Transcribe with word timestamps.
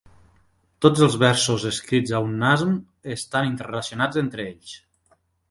Tots 0.85 1.03
els 1.07 1.17
versos 1.23 1.65
escrits 1.71 2.15
a 2.15 2.21
un 2.29 2.33
Nazm 2.45 2.73
estan 3.17 3.51
interrelacionats 3.51 4.21
entre 4.25 4.47
ells. 4.49 4.75